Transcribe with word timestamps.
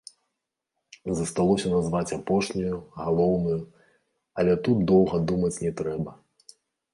Засталося 1.19 1.67
назваць 1.73 2.15
апошнюю, 2.17 2.79
галоўную, 3.03 3.59
але 4.41 4.57
тут 4.69 4.77
доўга 4.95 5.15
думаць 5.35 5.55
не 5.67 5.71
трэба. 5.85 6.11